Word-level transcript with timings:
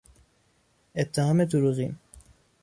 اتهام 0.95 1.45
دروغین 1.45 1.95